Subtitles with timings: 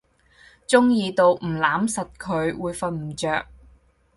[0.65, 3.45] 中意到唔攬實佢會瞓唔著